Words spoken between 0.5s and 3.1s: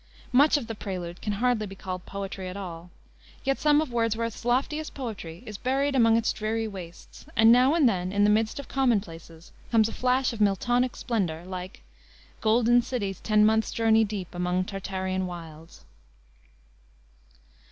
of The Prelude can hardly be called poetry at all,